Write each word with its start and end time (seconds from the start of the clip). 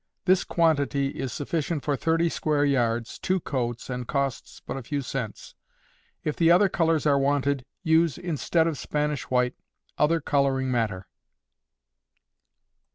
This 0.25 0.43
quantity 0.43 1.09
is 1.09 1.31
sufficient 1.31 1.83
for 1.83 1.95
thirty 1.95 2.27
square 2.27 2.65
yards, 2.65 3.19
two 3.19 3.39
coats, 3.39 3.87
and 3.87 4.07
costs 4.07 4.59
but 4.59 4.75
a 4.75 4.81
few 4.81 5.03
cents. 5.03 5.53
If 6.23 6.35
the 6.35 6.49
other 6.49 6.69
colors 6.69 7.05
are 7.05 7.19
wanted, 7.19 7.63
use, 7.83 8.17
instead 8.17 8.65
of 8.65 8.79
Spanish 8.79 9.29
white, 9.29 9.53
other 9.99 10.19
coloring 10.19 10.71
matter. 10.71 11.05